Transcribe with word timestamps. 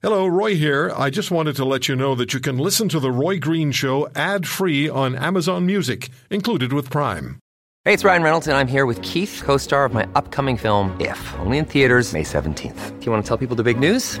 Hello, 0.00 0.28
Roy 0.28 0.54
here. 0.54 0.92
I 0.96 1.10
just 1.10 1.32
wanted 1.32 1.56
to 1.56 1.64
let 1.64 1.88
you 1.88 1.96
know 1.96 2.14
that 2.14 2.32
you 2.32 2.38
can 2.38 2.56
listen 2.56 2.88
to 2.90 3.00
The 3.00 3.10
Roy 3.10 3.40
Green 3.40 3.72
Show 3.72 4.08
ad 4.14 4.46
free 4.46 4.88
on 4.88 5.16
Amazon 5.16 5.66
Music, 5.66 6.10
included 6.30 6.72
with 6.72 6.88
Prime. 6.88 7.40
Hey, 7.84 7.94
it's 7.94 8.04
Ryan 8.04 8.22
Reynolds, 8.22 8.46
and 8.46 8.56
I'm 8.56 8.68
here 8.68 8.86
with 8.86 9.02
Keith, 9.02 9.42
co 9.44 9.56
star 9.56 9.84
of 9.84 9.92
my 9.92 10.06
upcoming 10.14 10.56
film, 10.56 10.96
If, 11.00 11.18
only 11.40 11.58
in 11.58 11.64
theaters, 11.64 12.12
May 12.12 12.22
17th. 12.22 13.00
Do 13.00 13.06
you 13.06 13.10
want 13.10 13.24
to 13.24 13.28
tell 13.28 13.36
people 13.36 13.56
the 13.56 13.64
big 13.64 13.80
news? 13.80 14.20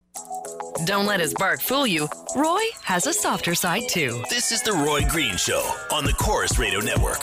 Don't 0.85 1.05
let 1.05 1.19
his 1.19 1.33
bark 1.33 1.61
fool 1.61 1.85
you. 1.85 2.07
Roy 2.35 2.61
has 2.83 3.05
a 3.05 3.13
softer 3.13 3.55
side 3.55 3.83
too. 3.89 4.23
This 4.29 4.51
is 4.51 4.61
the 4.61 4.73
Roy 4.73 5.01
Green 5.07 5.37
Show 5.37 5.61
on 5.91 6.05
the 6.05 6.13
Corus 6.13 6.57
Radio 6.57 6.79
Network. 6.79 7.19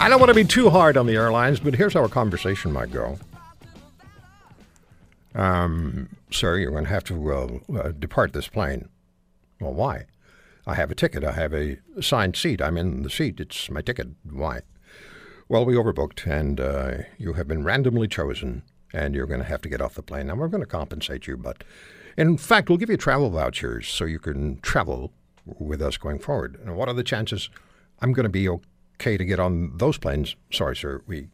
I 0.00 0.08
don't 0.10 0.20
want 0.20 0.28
to 0.28 0.34
be 0.34 0.44
too 0.44 0.68
hard 0.68 0.98
on 0.98 1.06
the 1.06 1.14
airlines, 1.14 1.60
but 1.60 1.74
here's 1.74 1.94
how 1.94 2.04
a 2.04 2.10
conversation 2.10 2.70
might 2.72 2.92
go. 2.92 3.16
Um, 5.44 6.16
sir, 6.30 6.56
you're 6.56 6.70
going 6.70 6.84
to 6.84 6.90
have 6.90 7.04
to 7.04 7.60
uh, 7.78 7.92
depart 7.98 8.32
this 8.32 8.48
plane. 8.48 8.88
Well, 9.60 9.74
why? 9.74 10.06
I 10.66 10.74
have 10.74 10.90
a 10.90 10.94
ticket. 10.94 11.22
I 11.22 11.32
have 11.32 11.52
a 11.52 11.78
assigned 11.96 12.36
seat. 12.36 12.62
I'm 12.62 12.78
in 12.78 13.02
the 13.02 13.10
seat. 13.10 13.40
It's 13.40 13.70
my 13.70 13.82
ticket. 13.82 14.08
Why? 14.30 14.62
Well, 15.48 15.66
we 15.66 15.74
overbooked, 15.74 16.26
and 16.26 16.58
uh, 16.58 16.92
you 17.18 17.34
have 17.34 17.46
been 17.46 17.64
randomly 17.64 18.08
chosen, 18.08 18.62
and 18.94 19.14
you're 19.14 19.26
going 19.26 19.40
to 19.42 19.46
have 19.46 19.60
to 19.62 19.68
get 19.68 19.82
off 19.82 19.94
the 19.94 20.02
plane. 20.02 20.28
Now, 20.28 20.36
we're 20.36 20.48
going 20.48 20.62
to 20.62 20.66
compensate 20.66 21.26
you, 21.26 21.36
but 21.36 21.62
in 22.16 22.38
fact, 22.38 22.68
we'll 22.68 22.78
give 22.78 22.88
you 22.88 22.96
travel 22.96 23.28
vouchers 23.28 23.86
so 23.86 24.06
you 24.06 24.18
can 24.18 24.58
travel 24.60 25.12
with 25.44 25.82
us 25.82 25.98
going 25.98 26.18
forward. 26.18 26.58
And 26.64 26.74
what 26.76 26.88
are 26.88 26.94
the 26.94 27.04
chances 27.04 27.50
I'm 28.00 28.14
going 28.14 28.24
to 28.24 28.30
be 28.30 28.48
okay 28.48 29.18
to 29.18 29.24
get 29.24 29.38
on 29.38 29.76
those 29.76 29.98
planes? 29.98 30.36
Sorry, 30.50 30.74
sir, 30.74 31.02
we, 31.06 31.28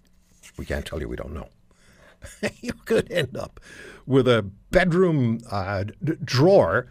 we 0.56 0.66
can't 0.66 0.84
tell 0.84 1.00
you. 1.00 1.08
We 1.08 1.16
don't 1.16 1.32
know. 1.32 1.48
you 2.60 2.72
could 2.84 3.10
end 3.10 3.36
up 3.36 3.60
with 4.06 4.28
a 4.28 4.42
bedroom 4.70 5.40
uh, 5.50 5.84
d- 5.84 6.14
drawer 6.24 6.86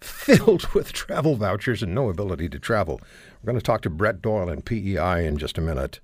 filled 0.00 0.66
with 0.74 0.92
travel 0.92 1.36
vouchers 1.36 1.82
and 1.82 1.94
no 1.94 2.08
ability 2.08 2.48
to 2.48 2.58
travel. 2.58 3.00
We're 3.42 3.52
going 3.52 3.60
to 3.60 3.64
talk 3.64 3.82
to 3.82 3.90
Brett 3.90 4.22
Doyle 4.22 4.48
in 4.48 4.62
PEI 4.62 5.26
in 5.26 5.38
just 5.38 5.58
a 5.58 5.60
minute 5.60 6.00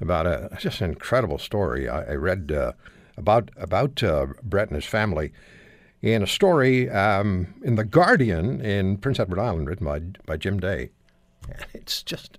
about 0.00 0.26
a 0.26 0.56
just 0.58 0.80
an 0.80 0.90
incredible 0.90 1.38
story. 1.38 1.88
I, 1.88 2.12
I 2.12 2.14
read 2.14 2.52
uh, 2.52 2.72
about 3.16 3.50
about 3.56 4.02
uh, 4.02 4.26
Brett 4.42 4.68
and 4.68 4.76
his 4.76 4.86
family 4.86 5.32
in 6.02 6.22
a 6.22 6.26
story 6.26 6.88
um, 6.88 7.54
in 7.62 7.74
the 7.74 7.84
Guardian 7.84 8.60
in 8.60 8.96
Prince 8.96 9.20
Edward 9.20 9.38
Island, 9.38 9.68
written 9.68 9.86
by 9.86 10.00
by 10.26 10.36
Jim 10.36 10.58
Day. 10.58 10.90
It's 11.74 12.02
just 12.02 12.38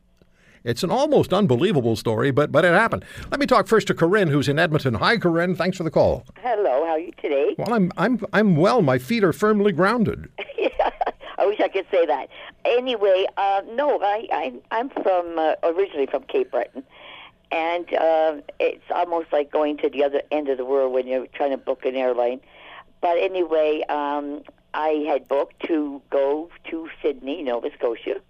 it's 0.63 0.83
an 0.83 0.91
almost 0.91 1.33
unbelievable 1.33 1.95
story, 1.95 2.31
but 2.31 2.51
but 2.51 2.65
it 2.65 2.73
happened. 2.73 3.03
Let 3.29 3.39
me 3.39 3.45
talk 3.45 3.67
first 3.67 3.87
to 3.87 3.93
Corinne, 3.93 4.27
who's 4.27 4.47
in 4.47 4.59
Edmonton. 4.59 4.95
Hi, 4.95 5.17
Corinne. 5.17 5.55
Thanks 5.55 5.77
for 5.77 5.83
the 5.83 5.91
call. 5.91 6.25
Hello, 6.37 6.85
how 6.85 6.91
are 6.91 6.99
you 6.99 7.11
today? 7.21 7.55
Well, 7.57 7.73
I'm 7.73 7.91
I'm 7.97 8.23
I'm 8.33 8.55
well. 8.55 8.81
My 8.81 8.97
feet 8.97 9.23
are 9.23 9.33
firmly 9.33 9.71
grounded. 9.71 10.29
I 11.37 11.45
wish 11.47 11.59
I 11.59 11.69
could 11.69 11.87
say 11.89 12.05
that. 12.05 12.29
Anyway, 12.65 13.25
uh, 13.37 13.61
no, 13.71 13.99
I, 14.01 14.27
I 14.31 14.53
I'm 14.71 14.89
from 14.89 15.39
uh, 15.39 15.55
originally 15.63 16.05
from 16.05 16.23
Cape 16.23 16.51
Breton, 16.51 16.83
and 17.51 17.91
uh, 17.93 18.37
it's 18.59 18.83
almost 18.93 19.33
like 19.33 19.51
going 19.51 19.77
to 19.77 19.89
the 19.89 20.03
other 20.03 20.21
end 20.31 20.49
of 20.49 20.57
the 20.57 20.65
world 20.65 20.93
when 20.93 21.07
you're 21.07 21.25
trying 21.27 21.51
to 21.51 21.57
book 21.57 21.85
an 21.85 21.95
airline. 21.95 22.41
But 23.01 23.17
anyway, 23.17 23.83
um, 23.89 24.43
I 24.75 25.05
had 25.07 25.27
booked 25.27 25.65
to 25.65 26.01
go 26.11 26.49
to 26.69 26.89
Sydney, 27.01 27.41
Nova 27.41 27.71
Scotia, 27.75 28.21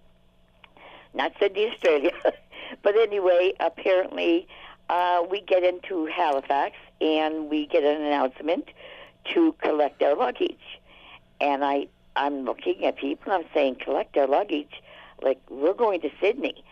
not 1.14 1.32
Sydney, 1.38 1.70
Australia. 1.70 2.12
but 2.82 2.96
anyway, 2.96 3.52
apparently, 3.60 4.46
uh, 4.88 5.22
we 5.30 5.40
get 5.40 5.62
into 5.62 6.06
Halifax 6.06 6.76
and 7.00 7.48
we 7.48 7.66
get 7.66 7.82
an 7.82 8.02
announcement 8.02 8.68
to 9.32 9.54
collect 9.62 10.02
our 10.02 10.16
luggage. 10.16 10.80
And 11.40 11.64
I, 11.64 11.88
I'm 12.16 12.44
looking 12.44 12.84
at 12.84 12.96
people. 12.96 13.32
I'm 13.32 13.44
saying, 13.54 13.76
collect 13.76 14.16
our 14.16 14.26
luggage, 14.26 14.82
like 15.22 15.40
we're 15.48 15.74
going 15.74 16.00
to 16.02 16.10
Sydney. 16.20 16.64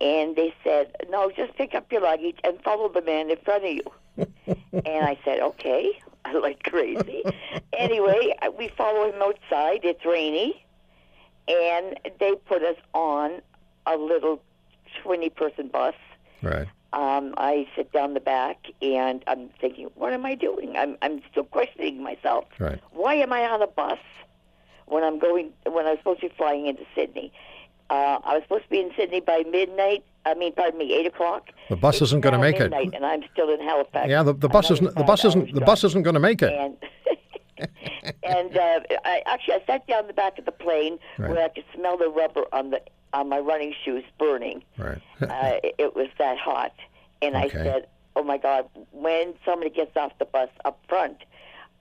And 0.00 0.36
they 0.36 0.54
said, 0.62 0.94
no, 1.08 1.30
just 1.30 1.54
pick 1.56 1.74
up 1.74 1.90
your 1.90 2.02
luggage 2.02 2.38
and 2.44 2.60
follow 2.62 2.88
the 2.88 3.02
man 3.02 3.30
in 3.30 3.36
front 3.38 3.64
of 3.64 3.72
you. 3.72 3.82
and 4.72 5.04
I 5.04 5.18
said, 5.24 5.40
okay, 5.40 5.98
like 6.34 6.62
crazy. 6.62 7.22
anyway, 7.72 8.34
we 8.58 8.68
follow 8.68 9.10
him 9.10 9.20
outside. 9.22 9.80
It's 9.84 10.04
rainy, 10.04 10.64
and 11.46 11.98
they 12.18 12.34
put 12.46 12.62
us 12.62 12.76
on 12.94 13.40
a 13.88 13.96
little 13.96 14.40
20 15.02 15.30
person 15.30 15.68
bus. 15.68 15.94
Right. 16.42 16.68
Um, 16.92 17.34
I 17.36 17.66
sit 17.76 17.92
down 17.92 18.14
the 18.14 18.20
back 18.20 18.66
and 18.80 19.22
I'm 19.26 19.50
thinking, 19.60 19.90
what 19.94 20.12
am 20.12 20.24
I 20.24 20.34
doing? 20.34 20.74
I'm, 20.76 20.96
I'm 21.02 21.20
still 21.30 21.44
questioning 21.44 22.02
myself. 22.02 22.46
Right. 22.58 22.80
Why 22.92 23.14
am 23.14 23.32
I 23.32 23.42
on 23.46 23.60
a 23.60 23.66
bus 23.66 23.98
when 24.86 25.04
I'm 25.04 25.18
going 25.18 25.52
when 25.66 25.84
I 25.86 25.90
was 25.90 25.98
supposed 25.98 26.20
to 26.20 26.28
be 26.30 26.34
flying 26.36 26.66
into 26.66 26.84
Sydney? 26.94 27.30
Uh, 27.90 28.18
I 28.24 28.34
was 28.34 28.42
supposed 28.44 28.64
to 28.64 28.70
be 28.70 28.80
in 28.80 28.90
Sydney 28.96 29.20
by 29.20 29.44
midnight. 29.50 30.04
I 30.24 30.34
mean, 30.34 30.52
pardon 30.54 30.78
me, 30.78 30.94
eight 30.94 31.06
o'clock. 31.06 31.48
The 31.70 31.76
bus 31.76 31.96
It's 31.96 32.02
isn't 32.10 32.20
gonna 32.20 32.36
now 32.38 32.42
make 32.42 32.56
it. 32.60 32.72
and 32.72 33.04
I'm 33.04 33.22
still 33.32 33.50
in 33.52 33.60
Halifax. 33.60 34.08
Yeah, 34.08 34.22
the, 34.22 34.32
the 34.34 34.48
bus 34.48 34.70
isn't 34.70 34.94
the 34.94 35.04
bus 35.04 35.24
isn't 35.26 35.54
the 35.54 35.60
bus 35.62 35.84
isn't 35.84 36.02
going 36.02 36.14
to 36.14 36.20
make 36.20 36.40
it. 36.42 36.52
And 36.52 36.76
and 38.22 38.56
uh, 38.56 38.80
I 39.04 39.22
actually 39.26 39.54
I 39.54 39.62
sat 39.66 39.86
down 39.86 40.06
the 40.06 40.12
back 40.12 40.38
of 40.38 40.44
the 40.44 40.52
plane 40.52 40.98
Right. 41.18 41.30
where 41.30 41.44
I 41.44 41.48
could 41.48 41.64
smell 41.74 41.96
the 41.96 42.08
rubber 42.08 42.44
on 42.52 42.70
the 42.70 42.80
on 43.12 43.28
my 43.28 43.38
running 43.38 43.74
shoes 43.84 44.04
burning. 44.18 44.62
Right. 44.76 44.98
Uh, 45.20 45.58
it- 45.62 45.94
was 45.96 46.08
that 46.18 46.38
hot, 46.38 46.72
and 47.22 47.36
I 47.36 47.48
said, 47.48 47.88
"Oh 48.14 48.22
my 48.22 48.38
God! 48.38 48.68
When 48.92 49.34
somebody 49.44 49.70
gets 49.70 49.96
off 49.96 50.12
the 50.20 50.24
bus 50.26 50.48
up 50.64 50.78
front, 50.88 51.16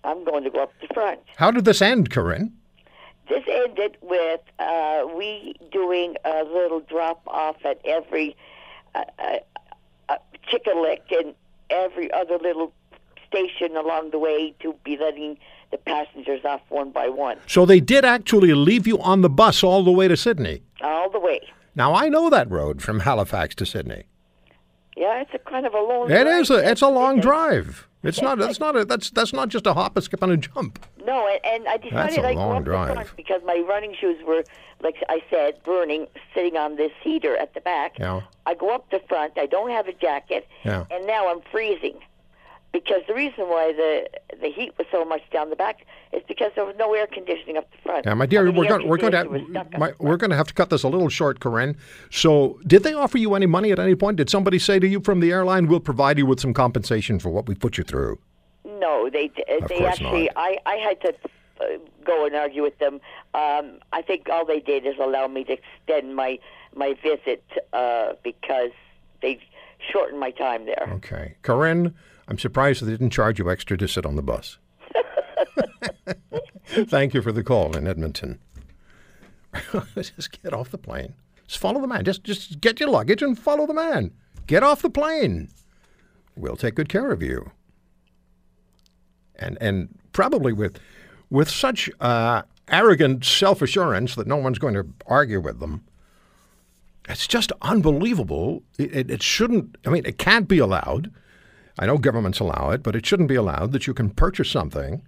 I'm 0.04 0.24
going 0.24 0.44
to 0.44 0.50
go 0.50 0.64
up 0.64 0.74
the 0.82 0.92
front." 0.94 1.20
How 1.36 1.52
did 1.52 1.66
this 1.66 1.82
end, 1.82 2.10
Corinne? 2.10 2.52
This 3.30 3.44
ended 3.48 3.98
with 4.02 4.40
uh, 4.58 5.06
we 5.16 5.54
doing 5.72 6.16
a 6.26 6.44
little 6.46 6.80
drop 6.80 7.22
off 7.28 7.58
at 7.66 7.80
every 7.86 8.36
uh, 8.96 9.04
uh, 9.20 9.38
uh, 10.10 10.16
chicken 10.50 10.82
lick 10.82 11.04
and 11.12 11.36
every 11.70 12.12
other 12.14 12.38
little 12.40 12.74
station 13.28 13.76
along 13.78 14.12
the 14.12 14.18
way 14.20 14.56
to 14.62 14.74
be 14.84 14.98
letting 14.98 15.38
the 15.72 15.78
passengers 15.78 16.40
off 16.46 16.62
one 16.70 16.92
by 16.92 17.10
one, 17.10 17.38
So 17.46 17.66
they 17.66 17.82
did 17.82 18.06
actually 18.06 18.54
leave 18.54 18.88
you 18.88 18.98
on 19.00 19.22
the 19.22 19.30
bus 19.30 19.64
all 19.64 19.84
the 19.84 19.92
way 19.92 20.08
to 20.08 20.16
Sydney. 20.16 20.62
All 21.80 21.92
the 21.92 21.94
way. 21.94 22.00
Now 22.00 22.06
I 22.06 22.10
know 22.10 22.30
that 22.30 22.50
road 22.50 22.82
from 22.82 23.02
Halifax 23.02 23.56
to 23.56 23.66
Sydney. 23.66 24.06
Yeah, 24.96 25.22
it's 25.22 25.32
a 25.34 25.40
kind 25.40 25.66
of 25.66 25.74
a 25.74 25.82
long. 25.82 26.10
It 26.12 26.24
drive. 26.24 26.42
is 26.42 26.50
a 26.50 26.70
it's 26.72 26.82
a 26.82 26.88
long 26.88 27.20
drive. 27.20 27.88
It's 28.04 28.22
not 28.22 28.38
that's 28.40 28.60
not 28.60 28.76
a 28.76 28.86
that's 28.86 29.10
that's 29.12 29.34
not 29.34 29.50
just 29.50 29.68
a 29.68 29.74
hop, 29.74 29.98
a 29.98 30.02
skip, 30.02 30.22
and 30.24 30.32
a 30.32 30.38
jump. 30.38 30.80
No, 31.06 31.28
and, 31.28 31.40
and 31.46 31.68
I 31.68 31.78
decided 31.78 32.26
I'd 32.26 32.36
go 32.36 32.52
up 32.52 32.64
drive. 32.64 33.14
because 33.16 33.42
my 33.46 33.64
running 33.68 33.96
shoes 34.00 34.18
were, 34.26 34.44
like 34.82 34.96
I 35.10 35.22
said, 35.30 35.62
burning, 35.64 36.08
sitting 36.34 36.58
on 36.58 36.78
this 36.78 36.92
heater 37.02 37.36
at 37.38 37.54
the 37.54 37.62
back. 37.62 38.00
Yeah. 38.00 38.22
I 38.46 38.54
go 38.54 38.74
up 38.74 38.90
the 38.92 39.02
front. 39.08 39.34
I 39.38 39.46
don't 39.46 39.72
have 39.72 39.88
a 39.88 39.94
jacket, 39.94 40.48
Yeah. 40.64 40.86
and 40.92 41.06
now 41.08 41.30
I'm 41.30 41.42
freezing. 41.52 42.00
Because 42.74 43.02
the 43.08 43.14
reason 43.14 43.46
why 43.50 43.74
the 43.74 44.10
the 44.42 44.50
heat 44.50 44.74
was 44.78 44.88
so 44.92 45.06
much 45.06 45.22
down 45.32 45.50
the 45.50 45.56
back 45.56 45.86
is 46.14 46.22
because 46.28 46.52
there 46.56 46.66
was 46.66 46.76
no 46.78 46.94
air 46.94 47.08
conditioning 47.08 47.58
up 47.58 47.70
the 47.72 47.78
front. 47.84 48.06
Yeah, 48.06 48.14
my 48.14 48.26
dear, 48.26 48.42
I 48.42 48.46
mean, 48.46 48.56
we're 48.56 48.68
going 48.68 48.88
we're 48.88 48.98
going 48.98 49.12
to 49.12 49.24
conditioner 49.24 49.46
was 49.46 49.52
stuck 49.52 49.74
up 49.74 49.80
my, 49.80 49.94
we're 50.00 50.18
going 50.18 50.30
to 50.32 50.36
have 50.36 50.48
to 50.48 50.54
cut 50.54 50.70
this 50.70 50.84
a 50.84 50.88
little 50.88 51.10
short, 51.10 51.40
Corinne. 51.40 51.78
So, 52.12 52.60
did 52.66 52.84
they 52.84 52.94
offer 52.94 53.18
you 53.18 53.36
any 53.36 53.46
money 53.46 53.72
at 53.72 53.80
any 53.80 53.96
point? 53.96 54.18
Did 54.18 54.30
somebody 54.30 54.60
say 54.60 54.80
to 54.80 54.88
you 54.88 55.02
from 55.02 55.20
the 55.20 55.32
airline, 55.32 55.68
"We'll 55.68 55.80
provide 55.80 56.18
you 56.18 56.26
with 56.26 56.40
some 56.40 56.54
compensation 56.54 57.20
for 57.20 57.30
what 57.30 57.48
we 57.48 57.56
put 57.56 57.78
you 57.78 57.84
through"? 57.84 58.20
No, 58.66 59.10
they 59.10 59.26
Of 59.26 59.68
they 59.70 59.86
actually. 59.86 60.26
not. 60.26 60.34
I 60.36 60.58
I 60.66 60.76
had 60.76 61.02
to 61.02 61.14
uh, 61.62 61.66
go 62.06 62.26
and 62.26 62.36
argue 62.36 62.64
with 62.64 62.78
them. 62.80 62.96
Um, 63.34 63.80
I 63.94 64.02
think 64.02 64.30
all 64.30 64.46
they 64.46 64.60
did 64.60 64.86
is 64.86 64.96
allow 65.00 65.28
me 65.28 65.44
to 65.46 65.54
extend 65.54 66.16
my 66.16 66.40
my 66.76 66.96
visit 67.02 67.44
uh, 67.74 68.14
because 68.24 68.72
they 69.22 69.40
shortened 69.92 70.20
my 70.20 70.32
time 70.32 70.66
there. 70.66 70.90
Okay, 70.94 71.36
Corinne, 71.42 71.94
I'm 72.28 72.38
surprised 72.38 72.86
they 72.86 72.92
didn't 72.92 73.12
charge 73.12 73.40
you 73.40 73.50
extra 73.50 73.78
to 73.78 73.88
sit 73.88 74.06
on 74.06 74.16
the 74.16 74.22
bus. 74.22 74.58
Thank 76.66 77.14
you 77.14 77.22
for 77.22 77.32
the 77.32 77.44
call 77.44 77.76
in 77.76 77.88
Edmonton. 77.88 78.40
just 79.96 80.42
get 80.44 80.54
off 80.54 80.72
the 80.72 80.78
plane. 80.78 81.14
Just 81.48 81.60
follow 81.60 81.80
the 81.80 81.88
man. 81.88 82.04
Just 82.04 82.24
just 82.24 82.60
get 82.60 82.80
your 82.80 82.90
luggage 82.90 83.22
and 83.22 83.40
follow 83.40 83.66
the 83.66 83.74
man. 83.74 84.12
Get 84.46 84.64
off 84.64 84.82
the 84.82 84.90
plane. 84.90 85.50
We'll 86.36 86.58
take 86.58 86.76
good 86.76 86.90
care 86.90 87.12
of 87.12 87.24
you. 87.24 87.52
And 89.36 89.58
and 89.62 89.98
probably 90.12 90.52
with 90.52 90.80
with 91.30 91.50
such 91.50 91.90
uh, 92.00 92.44
arrogant 92.68 93.24
self 93.24 93.62
assurance 93.62 94.16
that 94.16 94.28
no 94.28 94.36
one's 94.36 94.60
going 94.60 94.74
to 94.74 94.86
argue 95.06 95.40
with 95.40 95.60
them. 95.60 95.86
It's 97.10 97.28
just 97.28 97.54
unbelievable. 97.62 98.64
It, 98.78 98.96
it, 98.96 99.12
it 99.12 99.24
shouldn't. 99.24 99.78
I 99.86 99.90
mean, 99.90 100.06
it 100.06 100.18
can't 100.18 100.48
be 100.48 100.60
allowed. 100.60 101.12
I 101.80 101.86
know 101.86 101.98
governments 101.98 102.40
allow 102.40 102.72
it, 102.72 102.84
but 102.84 102.96
it 102.96 103.06
shouldn't 103.06 103.30
be 103.30 103.36
allowed 103.36 103.72
that 103.72 103.88
you 103.88 103.94
can 103.94 104.10
purchase 104.10 104.50
something 104.50 105.02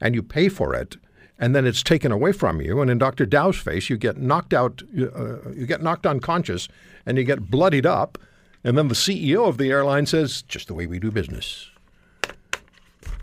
and 0.00 0.14
you 0.14 0.22
pay 0.22 0.48
for 0.48 0.74
it 0.74 0.96
and 1.38 1.54
then 1.54 1.66
it's 1.66 1.82
taken 1.82 2.12
away 2.12 2.32
from 2.32 2.60
you. 2.60 2.80
And 2.80 2.90
in 2.90 2.98
Dr. 2.98 3.26
Dao's 3.26 3.58
face, 3.58 3.90
you 3.90 3.96
get 3.96 4.16
knocked 4.16 4.54
out, 4.54 4.82
uh, 4.98 5.50
you 5.50 5.66
get 5.66 5.82
knocked 5.82 6.06
unconscious, 6.06 6.68
and 7.04 7.18
you 7.18 7.24
get 7.24 7.50
bloodied 7.50 7.86
up. 7.86 8.18
And 8.64 8.76
then 8.76 8.88
the 8.88 8.94
CEO 8.94 9.46
of 9.46 9.58
the 9.58 9.70
airline 9.70 10.06
says, 10.06 10.42
"Just 10.42 10.68
the 10.68 10.74
way 10.74 10.86
we 10.86 10.98
do 10.98 11.10
business." 11.10 11.70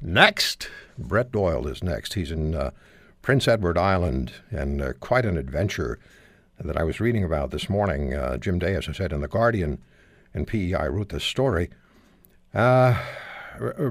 Next, 0.01 0.69
Brett 0.97 1.31
Doyle 1.31 1.67
is 1.67 1.83
next. 1.83 2.13
He's 2.13 2.31
in 2.31 2.55
uh, 2.55 2.71
Prince 3.21 3.47
Edward 3.47 3.77
Island, 3.77 4.31
and 4.51 4.81
uh, 4.81 4.93
quite 4.99 5.25
an 5.25 5.37
adventure 5.37 5.99
that 6.59 6.77
I 6.77 6.83
was 6.83 6.99
reading 6.99 7.23
about 7.23 7.51
this 7.51 7.69
morning. 7.69 8.13
Uh, 8.13 8.37
Jim 8.37 8.59
Day, 8.59 8.75
as 8.75 8.87
I 8.87 8.91
said, 8.91 9.11
in 9.11 9.21
the 9.21 9.27
Guardian 9.27 9.79
and 10.33 10.47
PEI 10.47 10.87
wrote 10.87 11.09
this 11.09 11.23
story. 11.23 11.69
Uh, 12.53 12.99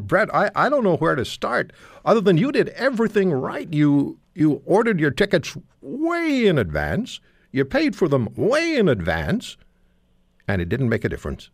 Brett, 0.01 0.35
I, 0.35 0.51
I 0.55 0.69
don't 0.69 0.85
know 0.85 0.97
where 0.97 1.15
to 1.15 1.25
start 1.25 1.73
other 2.05 2.21
than 2.21 2.37
you 2.37 2.53
did 2.53 2.69
everything 2.71 3.33
right. 3.33 3.73
You 3.73 4.19
you 4.35 4.63
ordered 4.65 4.99
your 4.99 5.11
tickets 5.11 5.57
way 5.81 6.47
in 6.47 6.59
advance. 6.59 7.21
You 7.51 7.65
paid 7.65 7.95
for 7.95 8.09
them 8.09 8.29
way 8.35 8.77
in 8.77 8.89
advance, 8.89 9.57
and 10.49 10.63
it 10.63 10.69
didn't 10.69 10.89
make 10.89 11.05
a 11.05 11.09
difference. 11.09 11.51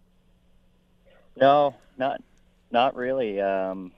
No, 1.36 1.74
not 1.96 2.22
not 2.70 2.94
really. 2.94 3.40
Um, 3.40 3.92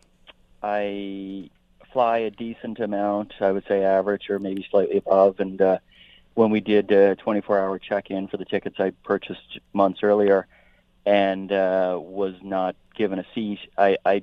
I 0.63 1.51
fly 1.93 2.19
a 2.19 2.31
decent 2.31 2.79
amount, 2.79 3.35
I 3.41 3.51
would 3.53 3.67
say 3.67 3.83
average 3.83 4.31
or 4.31 4.39
maybe 4.39 4.67
slightly 4.71 4.99
above. 4.99 5.41
And 5.41 5.61
uh, 5.61 5.79
when 6.35 6.51
we 6.51 6.61
did 6.61 6.91
a 6.93 7.17
24-hour 7.17 7.79
check-in 7.81 8.29
for 8.29 8.37
the 8.37 8.45
tickets 8.45 8.77
I 8.79 8.91
purchased 9.03 9.59
months 9.73 10.01
earlier, 10.03 10.47
and 11.11 11.51
uh, 11.51 11.99
was 12.01 12.37
not 12.41 12.77
given 12.95 13.19
a 13.19 13.25
seat, 13.35 13.59
I, 13.77 13.99
I 14.05 14.23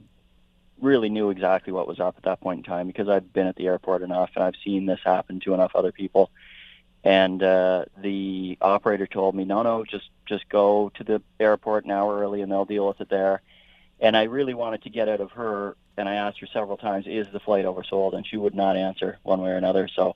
really 0.79 1.09
knew 1.09 1.31
exactly 1.31 1.73
what 1.73 1.85
was 1.85 1.99
up 1.99 2.15
at 2.15 2.23
that 2.23 2.39
point 2.39 2.59
in 2.59 2.63
time 2.63 2.87
because 2.87 3.09
I've 3.09 3.33
been 3.33 3.45
at 3.45 3.57
the 3.57 3.67
airport 3.67 4.03
enough 4.03 4.29
and 4.35 4.43
I've 4.45 4.55
seen 4.63 4.85
this 4.85 5.01
happen 5.03 5.41
to 5.41 5.53
enough 5.53 5.75
other 5.75 5.91
people. 5.91 6.31
And 7.03 7.43
uh, 7.43 7.85
the 7.97 8.57
operator 8.61 9.05
told 9.05 9.35
me, 9.35 9.43
no, 9.43 9.63
no, 9.63 9.83
just 9.83 10.09
just 10.25 10.47
go 10.47 10.89
to 10.95 11.03
the 11.03 11.21
airport 11.41 11.83
an 11.83 11.91
hour 11.91 12.21
early 12.21 12.41
and 12.41 12.49
they'll 12.49 12.63
deal 12.63 12.87
with 12.87 13.01
it 13.01 13.09
there. 13.09 13.41
And 13.99 14.15
I 14.15 14.23
really 14.23 14.53
wanted 14.53 14.83
to 14.83 14.89
get 14.89 15.09
out 15.09 15.19
of 15.19 15.31
her, 15.31 15.75
and 15.97 16.07
I 16.07 16.15
asked 16.15 16.39
her 16.39 16.47
several 16.47 16.77
times, 16.77 17.05
is 17.05 17.27
the 17.33 17.41
flight 17.41 17.65
oversold? 17.65 18.13
And 18.13 18.25
she 18.25 18.37
would 18.37 18.55
not 18.55 18.77
answer 18.77 19.17
one 19.23 19.41
way 19.41 19.49
or 19.49 19.57
another. 19.57 19.89
So 19.89 20.15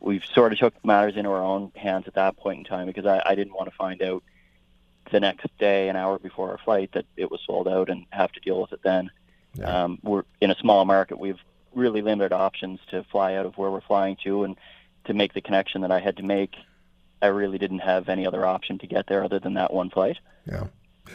we've 0.00 0.24
sort 0.24 0.52
of 0.52 0.58
took 0.58 0.84
matters 0.84 1.16
into 1.16 1.30
our 1.30 1.42
own 1.42 1.70
hands 1.76 2.08
at 2.08 2.14
that 2.14 2.36
point 2.36 2.58
in 2.58 2.64
time 2.64 2.88
because 2.88 3.06
I, 3.06 3.22
I 3.24 3.36
didn't 3.36 3.54
want 3.54 3.70
to 3.70 3.76
find 3.76 4.02
out 4.02 4.24
the 5.10 5.20
next 5.20 5.46
day, 5.58 5.88
an 5.88 5.96
hour 5.96 6.18
before 6.18 6.50
our 6.50 6.58
flight, 6.58 6.90
that 6.92 7.06
it 7.16 7.30
was 7.30 7.40
sold 7.46 7.68
out 7.68 7.90
and 7.90 8.06
have 8.10 8.32
to 8.32 8.40
deal 8.40 8.60
with 8.60 8.72
it 8.72 8.80
then. 8.82 9.10
Yeah. 9.54 9.84
Um, 9.84 9.98
we're 10.02 10.24
in 10.40 10.50
a 10.50 10.56
small 10.56 10.84
market. 10.84 11.18
We've 11.18 11.40
really 11.74 12.02
limited 12.02 12.32
options 12.32 12.80
to 12.90 13.04
fly 13.10 13.34
out 13.34 13.46
of 13.46 13.56
where 13.58 13.70
we're 13.70 13.80
flying 13.80 14.16
to, 14.24 14.44
and 14.44 14.56
to 15.04 15.14
make 15.14 15.32
the 15.34 15.40
connection 15.40 15.82
that 15.82 15.90
I 15.90 16.00
had 16.00 16.16
to 16.18 16.22
make, 16.22 16.54
I 17.22 17.26
really 17.26 17.58
didn't 17.58 17.80
have 17.80 18.08
any 18.08 18.26
other 18.26 18.46
option 18.46 18.78
to 18.78 18.86
get 18.86 19.06
there 19.06 19.24
other 19.24 19.38
than 19.38 19.54
that 19.54 19.72
one 19.72 19.90
flight. 19.90 20.18
Yeah. 20.46 20.64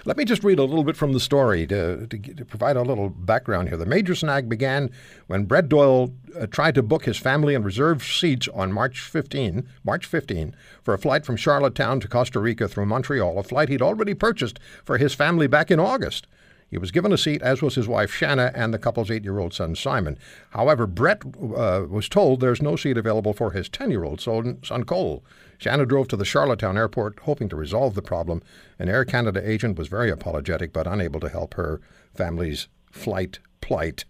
Let 0.04 0.18
me 0.18 0.26
just 0.26 0.44
read 0.44 0.60
a 0.60 0.64
little 0.64 0.84
bit 0.84 0.98
from 0.98 1.14
the 1.14 1.20
story 1.20 1.66
to, 1.68 2.08
to, 2.08 2.18
to, 2.18 2.46
provide 2.46 2.76
a 2.76 2.82
little 2.82 3.10
background 3.10 3.70
here. 3.70 3.78
The 3.78 3.86
major 3.86 4.16
snag 4.16 4.50
began 4.50 4.92
when 5.28 5.46
Brett 5.46 5.70
Doyle 5.70 6.14
uh, 6.38 6.48
tried 6.48 6.76
to 6.76 6.84
book 6.84 7.06
his 7.06 7.18
family 7.18 7.56
and 7.56 7.64
reserve 7.64 8.04
seats 8.04 8.48
on 8.50 8.72
March 8.72 9.00
15, 9.00 9.68
March 9.84 10.06
15 10.06 10.56
for 10.84 10.94
a 10.94 10.98
flight 10.98 11.26
from 11.26 11.38
Charlottetown 11.38 12.00
to 12.02 12.08
Costa 12.08 12.40
Rica 12.40 12.68
through 12.68 12.86
Montreal, 12.86 13.40
a 13.40 13.44
flight 13.44 13.70
he'd 13.70 13.82
already 13.82 14.14
purchased 14.14 14.60
for 14.84 14.98
his 14.98 15.14
family 15.14 15.48
back 15.48 15.72
in 15.72 15.80
August. 15.80 16.28
He 16.70 16.78
was 16.78 16.92
given 16.92 17.14
a 17.14 17.18
seat, 17.18 17.42
as 17.42 17.62
was 17.62 17.76
his 17.76 17.88
wife 17.88 18.12
Shanna 18.12 18.52
and 18.56 18.74
the 18.74 18.80
couple's 18.80 19.12
eight 19.12 19.24
year 19.24 19.40
old 19.40 19.54
son 19.54 19.76
Simon. 19.76 20.18
However, 20.50 20.88
Brett 20.88 21.22
uh, 21.26 21.86
was 21.88 22.10
told 22.10 22.40
there's 22.40 22.62
no 22.62 22.76
seat 22.76 22.98
available 22.98 23.34
for 23.34 23.52
his 23.52 23.70
10 23.70 23.92
year 23.92 24.04
old 24.04 24.20
son, 24.20 24.60
Cole. 24.86 25.24
Shanna 25.58 25.86
drove 25.86 26.08
to 26.10 26.18
the 26.18 26.26
Charlottetown 26.26 26.78
airport 26.78 27.20
hoping 27.22 27.50
to 27.50 27.56
resolve 27.56 27.94
the 27.94 28.02
problem. 28.02 28.42
An 28.80 28.90
Air 28.90 29.06
Canada 29.06 29.48
agent 29.48 29.78
was 29.78 29.88
very 29.88 30.10
apologetic 30.10 30.74
but 30.74 30.88
unable 30.88 31.20
to 31.20 31.30
help 31.30 31.54
her 31.54 31.82
family's 32.14 32.68
flight 32.92 33.40
plight. 33.62 34.06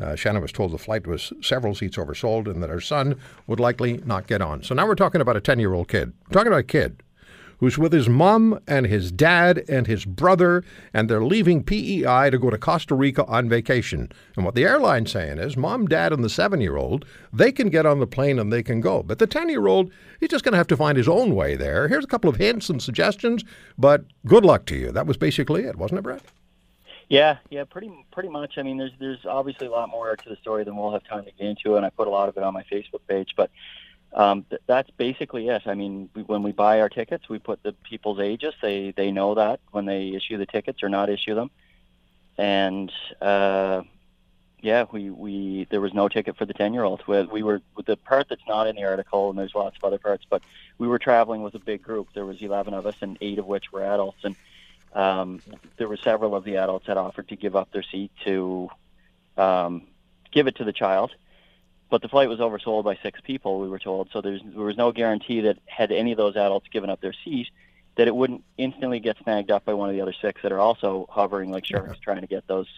Uh, 0.00 0.14
Shanna 0.14 0.40
was 0.40 0.52
told 0.52 0.72
the 0.72 0.78
flight 0.78 1.06
was 1.06 1.32
several 1.40 1.74
seats 1.74 1.96
oversold 1.96 2.46
and 2.46 2.62
that 2.62 2.70
her 2.70 2.80
son 2.80 3.16
would 3.46 3.60
likely 3.60 3.98
not 4.04 4.26
get 4.26 4.40
on. 4.40 4.62
So 4.62 4.74
now 4.74 4.86
we're 4.86 4.94
talking 4.94 5.20
about 5.20 5.36
a 5.36 5.40
10 5.40 5.58
year 5.58 5.74
old 5.74 5.88
kid. 5.88 6.12
We're 6.28 6.34
talking 6.34 6.48
about 6.48 6.60
a 6.60 6.64
kid 6.64 7.02
who's 7.58 7.78
with 7.78 7.92
his 7.92 8.08
mom 8.08 8.58
and 8.66 8.86
his 8.86 9.12
dad 9.12 9.64
and 9.68 9.86
his 9.86 10.04
brother, 10.04 10.64
and 10.92 11.08
they're 11.08 11.24
leaving 11.24 11.62
PEI 11.62 12.30
to 12.30 12.38
go 12.38 12.50
to 12.50 12.58
Costa 12.58 12.94
Rica 12.94 13.24
on 13.26 13.48
vacation. 13.48 14.10
And 14.36 14.44
what 14.44 14.54
the 14.54 14.64
airline's 14.64 15.12
saying 15.12 15.38
is, 15.38 15.56
mom, 15.56 15.86
dad, 15.86 16.12
and 16.12 16.24
the 16.24 16.28
seven 16.28 16.60
year 16.60 16.76
old, 16.76 17.04
they 17.32 17.52
can 17.52 17.68
get 17.68 17.86
on 17.86 18.00
the 18.00 18.06
plane 18.06 18.38
and 18.38 18.52
they 18.52 18.62
can 18.62 18.80
go. 18.80 19.02
But 19.02 19.18
the 19.18 19.26
10 19.26 19.48
year 19.48 19.66
old, 19.66 19.92
he's 20.20 20.30
just 20.30 20.44
going 20.44 20.52
to 20.52 20.58
have 20.58 20.66
to 20.68 20.76
find 20.76 20.96
his 20.96 21.08
own 21.08 21.34
way 21.34 21.56
there. 21.56 21.88
Here's 21.88 22.04
a 22.04 22.08
couple 22.08 22.30
of 22.30 22.36
hints 22.36 22.70
and 22.70 22.82
suggestions, 22.82 23.44
but 23.76 24.04
good 24.26 24.44
luck 24.44 24.64
to 24.66 24.76
you. 24.76 24.92
That 24.92 25.06
was 25.06 25.16
basically 25.16 25.64
it, 25.64 25.76
wasn't 25.76 25.98
it, 25.98 26.02
Brett? 26.02 26.22
Yeah, 27.08 27.38
yeah, 27.48 27.64
pretty 27.64 27.90
pretty 28.12 28.28
much. 28.28 28.58
I 28.58 28.62
mean, 28.62 28.76
there's 28.76 28.92
there's 29.00 29.24
obviously 29.24 29.66
a 29.66 29.70
lot 29.70 29.88
more 29.88 30.14
to 30.14 30.28
the 30.28 30.36
story 30.36 30.64
than 30.64 30.76
we'll 30.76 30.92
have 30.92 31.04
time 31.04 31.24
to 31.24 31.30
get 31.30 31.46
into, 31.46 31.76
and 31.76 31.86
I 31.86 31.90
put 31.90 32.06
a 32.06 32.10
lot 32.10 32.28
of 32.28 32.36
it 32.36 32.42
on 32.42 32.52
my 32.52 32.64
Facebook 32.70 33.00
page. 33.08 33.30
But 33.34 33.50
um, 34.12 34.44
th- 34.48 34.62
that's 34.66 34.90
basically 34.90 35.48
it. 35.48 35.62
I 35.66 35.74
mean, 35.74 36.08
we, 36.14 36.22
when 36.22 36.42
we 36.42 36.52
buy 36.52 36.80
our 36.80 36.88
tickets, 36.88 37.28
we 37.28 37.38
put 37.38 37.62
the 37.62 37.72
people's 37.72 38.20
ages. 38.20 38.54
They 38.60 38.92
they 38.92 39.10
know 39.10 39.34
that 39.34 39.60
when 39.70 39.84
they 39.84 40.08
issue 40.08 40.38
the 40.38 40.46
tickets 40.46 40.82
or 40.82 40.88
not 40.88 41.10
issue 41.10 41.34
them. 41.34 41.50
And 42.36 42.90
uh, 43.20 43.82
yeah, 44.60 44.86
we, 44.90 45.10
we 45.10 45.66
there 45.70 45.80
was 45.80 45.92
no 45.92 46.08
ticket 46.08 46.36
for 46.36 46.46
the 46.46 46.54
ten 46.54 46.72
year 46.72 46.84
olds. 46.84 47.06
We, 47.06 47.22
we 47.24 47.42
were 47.42 47.60
the 47.84 47.96
part 47.96 48.28
that's 48.28 48.46
not 48.48 48.66
in 48.66 48.76
the 48.76 48.84
article, 48.84 49.30
and 49.30 49.38
there's 49.38 49.54
lots 49.54 49.76
of 49.76 49.84
other 49.84 49.98
parts. 49.98 50.24
But 50.28 50.42
we 50.78 50.88
were 50.88 50.98
traveling 50.98 51.42
with 51.42 51.54
a 51.54 51.60
big 51.60 51.82
group. 51.82 52.08
There 52.14 52.26
was 52.26 52.40
eleven 52.40 52.74
of 52.74 52.86
us, 52.86 52.96
and 53.00 53.18
eight 53.20 53.38
of 53.38 53.46
which 53.46 53.70
were 53.72 53.84
adults. 53.84 54.24
And 54.24 54.36
um, 54.94 55.42
there 55.76 55.88
were 55.88 55.98
several 55.98 56.34
of 56.34 56.44
the 56.44 56.56
adults 56.56 56.86
that 56.86 56.96
offered 56.96 57.28
to 57.28 57.36
give 57.36 57.54
up 57.54 57.70
their 57.72 57.82
seat 57.82 58.10
to 58.24 58.70
um, 59.36 59.82
give 60.32 60.46
it 60.46 60.56
to 60.56 60.64
the 60.64 60.72
child 60.72 61.14
but 61.90 62.02
the 62.02 62.08
flight 62.08 62.28
was 62.28 62.38
oversold 62.38 62.84
by 62.84 62.98
six 63.02 63.20
people, 63.20 63.60
we 63.60 63.68
were 63.68 63.78
told. 63.78 64.10
So 64.12 64.20
there's, 64.20 64.42
there 64.44 64.64
was 64.64 64.76
no 64.76 64.92
guarantee 64.92 65.40
that 65.42 65.58
had 65.66 65.90
any 65.90 66.12
of 66.12 66.18
those 66.18 66.36
adults 66.36 66.66
given 66.70 66.90
up 66.90 67.00
their 67.00 67.14
seat, 67.24 67.48
that 67.96 68.06
it 68.06 68.14
wouldn't 68.14 68.44
instantly 68.56 69.00
get 69.00 69.16
snagged 69.22 69.50
up 69.50 69.64
by 69.64 69.74
one 69.74 69.88
of 69.88 69.94
the 69.94 70.00
other 70.00 70.14
six 70.20 70.42
that 70.42 70.52
are 70.52 70.60
also 70.60 71.06
hovering 71.10 71.50
like 71.50 71.64
sharks 71.64 71.88
yeah. 71.88 71.94
trying 72.02 72.20
to 72.20 72.26
get 72.26 72.46
those 72.46 72.68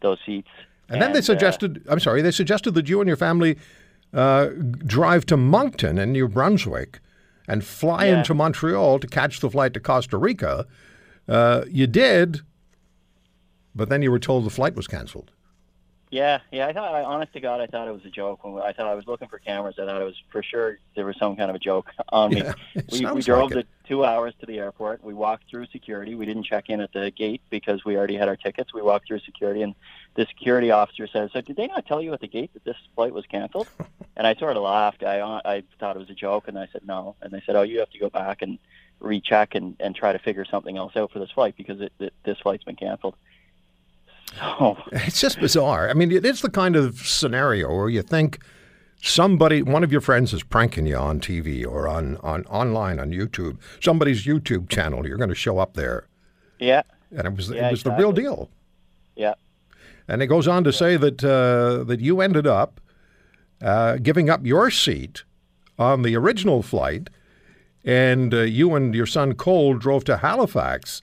those 0.00 0.18
seats. 0.24 0.48
And, 0.88 0.94
and 0.94 1.02
then 1.02 1.12
they 1.12 1.18
uh, 1.18 1.22
suggested, 1.22 1.84
uh, 1.86 1.92
I'm 1.92 2.00
sorry, 2.00 2.22
they 2.22 2.30
suggested 2.30 2.72
that 2.72 2.88
you 2.88 3.00
and 3.00 3.08
your 3.08 3.16
family 3.16 3.58
uh, 4.12 4.48
drive 4.86 5.26
to 5.26 5.36
Moncton 5.36 5.98
in 5.98 6.12
New 6.12 6.26
Brunswick 6.26 7.00
and 7.46 7.64
fly 7.64 8.06
yeah. 8.06 8.18
into 8.18 8.32
Montreal 8.32 8.98
to 8.98 9.06
catch 9.06 9.40
the 9.40 9.50
flight 9.50 9.74
to 9.74 9.80
Costa 9.80 10.16
Rica. 10.16 10.66
Uh, 11.28 11.64
you 11.68 11.86
did, 11.86 12.40
but 13.74 13.88
then 13.88 14.02
you 14.02 14.10
were 14.10 14.18
told 14.18 14.44
the 14.44 14.50
flight 14.50 14.74
was 14.74 14.86
canceled. 14.86 15.30
Yeah, 16.10 16.40
yeah. 16.50 16.66
I 16.66 16.72
thought, 16.72 16.92
I, 16.92 17.04
honest 17.04 17.32
to 17.34 17.40
God, 17.40 17.60
I 17.60 17.66
thought 17.66 17.86
it 17.86 17.92
was 17.92 18.04
a 18.04 18.10
joke. 18.10 18.42
When 18.42 18.60
I 18.60 18.72
thought 18.72 18.88
I 18.88 18.94
was 18.94 19.06
looking 19.06 19.28
for 19.28 19.38
cameras, 19.38 19.76
I 19.78 19.86
thought 19.86 20.02
it 20.02 20.04
was 20.04 20.20
for 20.30 20.42
sure 20.42 20.78
there 20.96 21.06
was 21.06 21.16
some 21.18 21.36
kind 21.36 21.50
of 21.50 21.54
a 21.54 21.60
joke 21.60 21.88
on 22.08 22.34
me. 22.34 22.42
Yeah, 22.42 22.54
we, 22.92 23.06
we 23.06 23.22
drove 23.22 23.52
like 23.52 23.64
the 23.64 23.66
two 23.86 24.04
hours 24.04 24.34
to 24.40 24.46
the 24.46 24.58
airport. 24.58 25.04
We 25.04 25.14
walked 25.14 25.48
through 25.48 25.66
security. 25.66 26.16
We 26.16 26.26
didn't 26.26 26.42
check 26.42 26.68
in 26.68 26.80
at 26.80 26.92
the 26.92 27.12
gate 27.12 27.42
because 27.48 27.84
we 27.84 27.96
already 27.96 28.16
had 28.16 28.26
our 28.26 28.34
tickets. 28.34 28.74
We 28.74 28.82
walked 28.82 29.06
through 29.06 29.20
security, 29.20 29.62
and 29.62 29.76
the 30.16 30.26
security 30.26 30.72
officer 30.72 31.06
says, 31.06 31.30
"So 31.32 31.42
did 31.42 31.54
they 31.54 31.68
not 31.68 31.86
tell 31.86 32.02
you 32.02 32.12
at 32.12 32.20
the 32.20 32.28
gate 32.28 32.52
that 32.54 32.64
this 32.64 32.76
flight 32.96 33.14
was 33.14 33.24
canceled?" 33.26 33.68
and 34.16 34.26
I 34.26 34.34
sort 34.34 34.56
of 34.56 34.64
laughed. 34.64 35.04
I 35.04 35.20
uh, 35.20 35.40
I 35.44 35.62
thought 35.78 35.94
it 35.94 36.00
was 36.00 36.10
a 36.10 36.14
joke, 36.14 36.48
and 36.48 36.58
I 36.58 36.66
said 36.72 36.82
no. 36.84 37.14
And 37.22 37.32
they 37.32 37.42
said, 37.46 37.54
"Oh, 37.54 37.62
you 37.62 37.78
have 37.78 37.90
to 37.90 37.98
go 38.00 38.10
back 38.10 38.42
and 38.42 38.58
recheck 38.98 39.54
and 39.54 39.76
and 39.78 39.94
try 39.94 40.12
to 40.12 40.18
figure 40.18 40.44
something 40.44 40.76
else 40.76 40.96
out 40.96 41.12
for 41.12 41.20
this 41.20 41.30
flight 41.30 41.54
because 41.56 41.80
it, 41.80 41.92
it, 42.00 42.12
this 42.24 42.38
flight's 42.40 42.64
been 42.64 42.74
canceled." 42.74 43.14
Oh. 44.40 44.76
It's 44.92 45.20
just 45.20 45.40
bizarre. 45.40 45.88
I 45.88 45.94
mean, 45.94 46.12
it's 46.12 46.40
the 46.40 46.50
kind 46.50 46.76
of 46.76 46.98
scenario 47.00 47.74
where 47.74 47.88
you 47.88 48.02
think 48.02 48.40
somebody, 49.02 49.62
one 49.62 49.82
of 49.82 49.90
your 49.92 50.00
friends 50.00 50.32
is 50.32 50.42
pranking 50.42 50.86
you 50.86 50.96
on 50.96 51.20
TV 51.20 51.66
or 51.66 51.88
on, 51.88 52.16
on 52.18 52.44
online 52.44 53.00
on 53.00 53.10
YouTube, 53.10 53.58
somebody's 53.80 54.24
YouTube 54.24 54.68
channel, 54.68 55.06
you're 55.06 55.16
going 55.16 55.30
to 55.30 55.34
show 55.34 55.58
up 55.58 55.74
there. 55.74 56.06
Yeah. 56.58 56.82
And 57.10 57.26
it 57.26 57.34
was, 57.34 57.50
yeah, 57.50 57.68
it 57.68 57.70
was 57.72 57.80
exactly. 57.80 57.90
the 57.90 58.08
real 58.08 58.12
deal. 58.12 58.50
Yeah. 59.16 59.34
And 60.06 60.22
it 60.22 60.26
goes 60.26 60.46
on 60.46 60.64
to 60.64 60.72
say 60.72 60.96
that, 60.96 61.24
uh, 61.24 61.84
that 61.84 62.00
you 62.00 62.20
ended 62.20 62.46
up 62.46 62.80
uh, 63.62 63.96
giving 63.96 64.30
up 64.30 64.44
your 64.44 64.70
seat 64.70 65.24
on 65.78 66.02
the 66.02 66.16
original 66.16 66.62
flight, 66.62 67.10
and 67.84 68.34
uh, 68.34 68.40
you 68.40 68.74
and 68.74 68.94
your 68.94 69.06
son 69.06 69.34
Cole 69.34 69.74
drove 69.74 70.04
to 70.04 70.18
Halifax, 70.18 71.02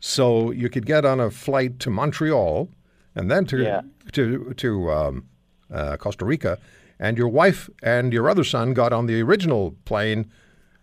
so 0.00 0.50
you 0.50 0.68
could 0.68 0.86
get 0.86 1.04
on 1.04 1.20
a 1.20 1.30
flight 1.30 1.78
to 1.80 1.90
Montreal, 1.90 2.68
and 3.14 3.30
then 3.30 3.44
to 3.46 3.62
Yeah. 3.62 3.82
to 4.12 4.52
to 4.54 4.90
um, 4.90 5.24
uh, 5.72 5.96
Costa 5.96 6.24
Rica, 6.24 6.58
and 6.98 7.16
your 7.16 7.28
wife 7.28 7.70
and 7.82 8.12
your 8.12 8.28
other 8.28 8.44
son 8.44 8.74
got 8.74 8.92
on 8.92 9.06
the 9.06 9.20
original 9.22 9.76
plane, 9.84 10.30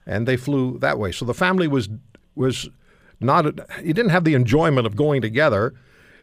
and 0.05 0.27
they 0.27 0.37
flew 0.37 0.77
that 0.79 0.97
way. 0.97 1.11
So 1.11 1.25
the 1.25 1.33
family 1.33 1.67
was 1.67 1.89
was 2.35 2.69
not 3.19 3.45
you 3.83 3.93
didn't 3.93 4.11
have 4.11 4.23
the 4.23 4.35
enjoyment 4.35 4.85
of 4.87 4.95
going 4.95 5.21
together. 5.21 5.73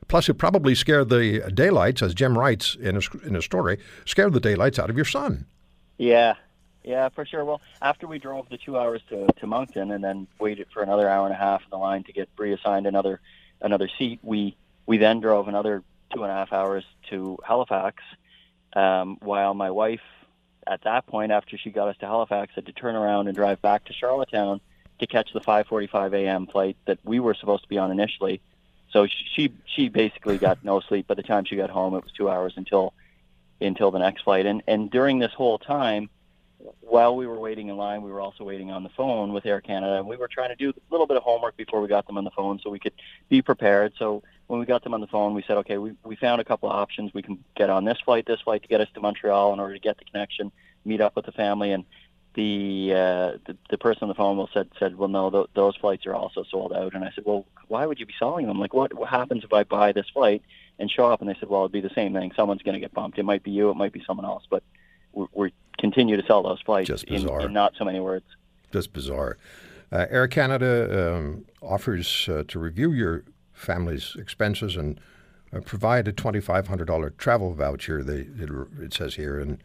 Plus, 0.07 0.29
it 0.29 0.35
probably 0.35 0.75
scared 0.75 1.09
the 1.09 1.51
daylights, 1.55 2.03
as 2.03 2.13
Jim 2.15 2.37
writes 2.39 2.77
in 2.79 2.95
his, 2.95 3.09
in 3.27 3.33
his 3.33 3.45
story, 3.47 3.79
scared 4.05 4.35
the 4.35 4.41
daylights 4.41 4.79
out 4.79 4.91
of 4.91 4.97
your 4.97 5.07
son. 5.07 5.47
Yeah, 5.97 6.35
yeah, 6.85 7.09
for 7.09 7.25
sure. 7.25 7.45
Well, 7.45 7.63
after 7.81 8.07
we 8.07 8.19
drove 8.19 8.49
the 8.51 8.59
two 8.59 8.79
hours 8.79 9.01
to, 9.09 9.27
to 9.41 9.47
Moncton 9.47 9.91
and 9.91 10.05
then 10.05 10.27
waited 10.39 10.69
for 10.73 10.83
another 10.83 11.09
hour 11.09 11.25
and 11.25 11.35
a 11.35 11.39
half 11.39 11.63
in 11.63 11.71
the 11.71 11.79
line 11.79 12.05
to 12.05 12.13
get 12.13 12.29
reassigned 12.37 12.87
another 12.87 13.21
another 13.61 13.89
seat, 13.99 14.21
we 14.23 14.57
we 14.87 14.99
then 14.99 15.21
drove 15.21 15.49
another 15.49 15.83
two 16.13 16.23
and 16.23 16.31
a 16.31 16.35
half 16.35 16.53
hours 16.53 16.85
to 17.11 17.39
Halifax. 17.47 18.03
Um, 18.75 19.19
while 19.21 19.55
my 19.55 19.71
wife, 19.71 20.03
at 20.67 20.83
that 20.83 21.07
point, 21.07 21.33
after 21.33 21.57
she 21.57 21.71
got 21.71 21.89
us 21.89 21.97
to 21.99 22.07
Halifax, 22.07 22.53
had 22.55 22.67
to 22.67 22.73
turn 22.73 22.97
around 22.97 23.29
and 23.29 23.37
drive 23.37 23.63
back 23.63 23.85
to 23.85 23.93
Charlottetown 23.93 24.61
to 24.99 25.07
catch 25.07 25.33
the 25.33 25.41
5:45 25.41 26.13
a.m. 26.13 26.47
flight 26.47 26.77
that 26.85 26.99
we 27.03 27.19
were 27.19 27.35
supposed 27.35 27.63
to 27.63 27.69
be 27.69 27.79
on 27.79 27.91
initially. 27.91 28.43
So 28.91 29.07
she 29.07 29.53
she 29.65 29.89
basically 29.89 30.37
got 30.37 30.63
no 30.63 30.81
sleep. 30.81 31.07
By 31.07 31.15
the 31.15 31.23
time 31.23 31.47
she 31.47 31.57
got 31.57 31.71
home, 31.71 31.95
it 31.95 32.05
was 32.05 32.13
two 32.13 32.29
hours 32.29 32.53
until 32.57 32.93
until 33.61 33.91
the 33.91 33.99
next 33.99 34.23
flight. 34.23 34.45
And 34.45 34.63
and 34.67 34.91
during 34.91 35.19
this 35.19 35.33
whole 35.33 35.59
time, 35.59 36.11
while 36.81 37.15
we 37.17 37.27
were 37.27 37.39
waiting 37.39 37.69
in 37.69 37.77
line, 37.77 38.03
we 38.03 38.11
were 38.11 38.21
also 38.21 38.45
waiting 38.45 38.71
on 38.71 38.83
the 38.83 38.89
phone 38.91 39.33
with 39.33 39.45
Air 39.47 39.61
Canada, 39.61 39.97
and 39.97 40.07
we 40.07 40.17
were 40.17 40.29
trying 40.29 40.51
to 40.51 40.57
do 40.57 40.71
a 40.71 40.75
little 40.91 41.07
bit 41.07 41.17
of 41.17 41.23
homework 41.23 41.57
before 41.57 41.81
we 41.81 41.89
got 41.89 42.07
them 42.07 42.17
on 42.17 42.25
the 42.25 42.31
phone, 42.31 42.59
so 42.63 42.71
we 42.71 42.79
could 42.79 42.95
be 43.29 43.43
prepared. 43.43 43.93
So 43.99 44.23
when 44.47 44.61
we 44.61 44.67
got 44.67 44.83
them 44.83 44.95
on 44.95 45.01
the 45.01 45.07
phone, 45.07 45.35
we 45.35 45.43
said, 45.47 45.59
okay, 45.59 45.79
we 45.79 45.93
we 46.05 46.17
found 46.17 46.41
a 46.41 46.45
couple 46.45 46.71
of 46.71 46.77
options. 46.77 47.13
We 47.13 47.23
can 47.23 47.45
get 47.55 47.71
on 47.71 47.85
this 47.85 47.99
flight, 48.05 48.27
this 48.27 48.41
flight 48.41 48.63
to 48.63 48.69
get 48.69 48.81
us 48.81 48.89
to 48.95 49.01
Montreal 49.01 49.53
in 49.53 49.61
order 49.61 49.75
to 49.75 49.81
get 49.81 49.99
the 49.99 50.05
connection, 50.05 50.53
meet 50.85 51.01
up 51.01 51.17
with 51.17 51.27
the 51.27 51.33
family, 51.33 51.73
and 51.73 51.85
the 52.35 52.93
uh, 52.93 53.39
the, 53.47 53.57
the 53.71 53.79
person 53.79 54.05
on 54.05 54.09
the 54.09 54.15
phone 54.15 54.37
will 54.37 54.51
said 54.53 54.69
said, 54.79 54.97
well, 54.97 55.09
no, 55.09 55.31
th- 55.31 55.47
those 55.55 55.77
flights 55.77 56.07
are 56.07 56.15
also 56.15 56.45
sold 56.45 56.73
out. 56.73 56.95
And 56.95 57.05
I 57.05 57.13
said, 57.15 57.25
well, 57.25 57.47
why 57.69 57.87
would 57.87 58.01
you 58.01 58.07
be 58.07 58.15
selling 58.19 58.47
them? 58.47 58.59
Like, 58.59 58.75
what 58.75 58.93
what 58.95 59.09
happens 59.09 59.45
if 59.45 59.53
I 59.53 59.65
buy 59.65 59.93
this 59.93 60.09
flight 60.09 60.43
and 60.79 60.91
show 60.91 61.07
up? 61.07 61.21
And 61.21 61.31
they 61.31 61.37
said, 61.39 61.49
well, 61.49 61.63
it'd 61.63 61.73
be 61.73 61.81
the 61.81 61.95
same 61.95 62.13
thing. 62.13 62.33
Someone's 62.35 62.63
going 62.63 62.75
to 62.75 62.81
get 62.81 62.93
bumped. 62.93 63.19
It 63.19 63.25
might 63.25 63.43
be 63.43 63.53
you. 63.53 63.71
It 63.71 63.77
might 63.77 63.93
be 63.93 64.03
someone 64.07 64.27
else. 64.27 64.45
But 64.49 64.63
we 65.13 65.27
we 65.33 65.53
continue 65.79 66.17
to 66.17 66.27
sell 66.27 66.43
those 66.43 66.61
flights 66.61 66.89
Just 66.89 67.05
in, 67.05 67.23
bizarre. 67.23 67.43
in 67.43 67.53
not 67.53 67.75
so 67.79 67.85
many 67.85 68.01
words. 68.01 68.25
Just 68.73 68.93
bizarre. 68.93 69.39
Uh, 69.93 70.07
Air 70.11 70.27
Canada 70.27 71.15
um, 71.15 71.45
offers 71.63 72.29
uh, 72.29 72.43
to 72.49 72.59
review 72.59 72.93
your 72.93 73.25
family's 73.53 74.17
expenses 74.19 74.77
and 74.77 75.01
uh, 75.55 75.61
provide 75.61 76.09
a 76.09 76.13
$2,500 76.13 77.17
travel 77.17 77.55
voucher. 77.55 78.03
They, 78.03 78.21
it, 78.43 78.51
it 78.81 78.95
says 78.95 79.15
here, 79.15 79.39
and 79.39 79.59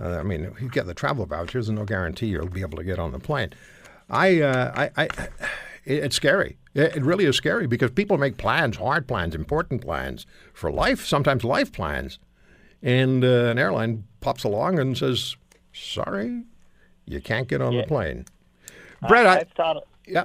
uh, 0.00 0.18
I 0.18 0.22
mean, 0.22 0.44
if 0.44 0.60
you 0.60 0.68
get 0.68 0.86
the 0.86 0.94
travel 0.94 1.26
voucher, 1.26 1.52
there's 1.52 1.70
no 1.70 1.84
guarantee 1.84 2.26
you'll 2.26 2.48
be 2.48 2.62
able 2.62 2.78
to 2.78 2.84
get 2.84 2.98
on 2.98 3.12
the 3.12 3.18
plane. 3.18 3.52
I, 4.08 4.40
uh, 4.40 4.72
I, 4.96 5.02
I 5.02 5.04
it, 5.84 6.04
it's 6.04 6.16
scary. 6.16 6.56
It, 6.74 6.96
it 6.96 7.02
really 7.02 7.24
is 7.24 7.36
scary 7.36 7.66
because 7.66 7.90
people 7.90 8.18
make 8.18 8.36
plans, 8.36 8.76
hard 8.76 9.06
plans, 9.06 9.34
important 9.34 9.82
plans 9.82 10.26
for 10.52 10.70
life, 10.70 11.06
sometimes 11.06 11.44
life 11.44 11.72
plans, 11.72 12.18
and 12.82 13.24
uh, 13.24 13.46
an 13.46 13.58
airline 13.58 14.04
pops 14.20 14.44
along 14.44 14.78
and 14.78 14.96
says, 14.96 15.36
"Sorry, 15.76 16.44
you 17.04 17.20
can't 17.20 17.48
get 17.48 17.60
on 17.60 17.72
the 17.72 17.80
Yeah. 17.80 17.86
plane." 17.86 18.24
Brett, 19.08 19.26
I, 19.26 19.40
I've 19.40 19.50
thought 19.52 19.86
yeah. 20.06 20.24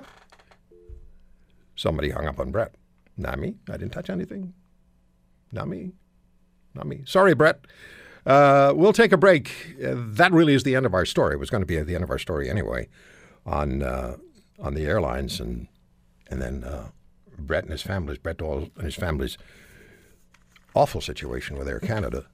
Somebody 1.75 2.09
hung 2.11 2.27
up 2.27 2.39
on 2.39 2.51
Brett. 2.51 2.73
Not 3.17 3.39
me. 3.39 3.55
I 3.69 3.73
didn't 3.73 3.91
touch 3.91 4.09
anything. 4.09 4.53
Not 5.51 5.67
me. 5.67 5.91
Not 6.73 6.87
me. 6.87 7.01
Sorry, 7.05 7.33
Brett. 7.33 7.59
Uh, 8.25 8.71
we'll 8.75 8.93
take 8.93 9.11
a 9.11 9.17
break. 9.17 9.75
Uh, 9.83 9.95
that 9.95 10.31
really 10.31 10.53
is 10.53 10.63
the 10.63 10.75
end 10.75 10.85
of 10.85 10.93
our 10.93 11.05
story. 11.05 11.33
It 11.35 11.39
was 11.39 11.49
going 11.49 11.61
to 11.61 11.67
be 11.67 11.77
at 11.77 11.87
the 11.87 11.95
end 11.95 12.03
of 12.03 12.09
our 12.11 12.19
story 12.19 12.49
anyway, 12.49 12.87
on 13.45 13.81
uh, 13.83 14.17
on 14.59 14.73
the 14.75 14.85
airlines 14.85 15.39
and 15.39 15.67
and 16.29 16.41
then 16.41 16.63
uh, 16.63 16.89
Brett 17.37 17.63
and 17.63 17.71
his 17.71 17.81
family's 17.81 18.19
Brett 18.19 18.37
Doyle 18.37 18.69
and 18.75 18.85
his 18.85 18.95
family's 18.95 19.37
awful 20.75 21.01
situation 21.01 21.57
with 21.57 21.67
Air 21.67 21.79
Canada. 21.79 22.25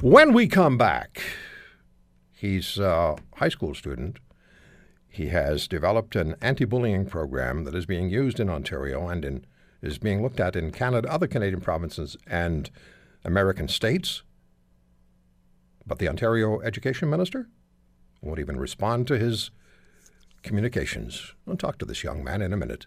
When 0.00 0.32
we 0.32 0.48
come 0.48 0.76
back, 0.76 1.22
he's 2.34 2.78
a 2.78 3.16
high 3.36 3.48
school 3.48 3.74
student. 3.74 4.18
He 5.08 5.28
has 5.28 5.68
developed 5.68 6.16
an 6.16 6.34
anti-bullying 6.42 7.06
program 7.06 7.64
that 7.64 7.74
is 7.74 7.86
being 7.86 8.10
used 8.10 8.40
in 8.40 8.50
Ontario 8.50 9.08
and 9.08 9.24
in, 9.24 9.46
is 9.80 9.98
being 9.98 10.22
looked 10.22 10.40
at 10.40 10.56
in 10.56 10.72
Canada, 10.72 11.10
other 11.10 11.28
Canadian 11.28 11.60
provinces, 11.60 12.16
and 12.26 12.70
American 13.24 13.68
states. 13.68 14.22
But 15.86 15.98
the 15.98 16.08
Ontario 16.08 16.60
Education 16.60 17.08
Minister 17.10 17.48
won't 18.20 18.40
even 18.40 18.58
respond 18.58 19.06
to 19.06 19.18
his 19.18 19.50
communications. 20.42 21.34
I'll 21.46 21.56
talk 21.56 21.78
to 21.78 21.84
this 21.84 22.02
young 22.02 22.24
man 22.24 22.42
in 22.42 22.52
a 22.52 22.56
minute. 22.56 22.86